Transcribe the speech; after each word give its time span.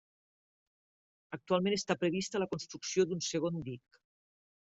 Actualment 1.37 1.75
està 1.79 1.97
prevista 2.05 2.41
la 2.43 2.49
construcció 2.55 3.07
d'un 3.11 3.23
segon 3.29 3.63
dic. 3.71 4.01